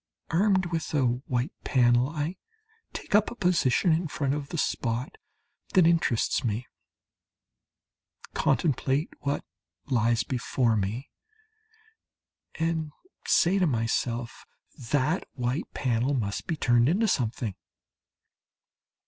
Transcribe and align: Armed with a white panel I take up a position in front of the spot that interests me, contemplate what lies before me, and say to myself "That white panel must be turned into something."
Armed 0.31 0.65
with 0.71 0.91
a 0.95 1.05
white 1.27 1.51
panel 1.63 2.09
I 2.09 2.37
take 2.91 3.13
up 3.13 3.29
a 3.29 3.35
position 3.35 3.91
in 3.93 4.07
front 4.07 4.33
of 4.33 4.49
the 4.49 4.57
spot 4.57 5.15
that 5.75 5.85
interests 5.85 6.43
me, 6.43 6.65
contemplate 8.33 9.11
what 9.19 9.45
lies 9.85 10.23
before 10.23 10.75
me, 10.75 11.11
and 12.55 12.91
say 13.27 13.59
to 13.59 13.67
myself 13.67 14.47
"That 14.89 15.27
white 15.33 15.71
panel 15.75 16.15
must 16.15 16.47
be 16.47 16.57
turned 16.57 16.89
into 16.89 17.07
something." 17.07 17.53